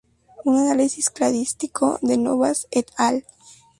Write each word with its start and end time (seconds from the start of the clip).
Un 0.45 0.55
análisis 0.57 1.11
cladístico 1.11 1.99
de 2.01 2.17
Novas 2.17 2.67
"et 2.71 2.87
al. 2.97 3.23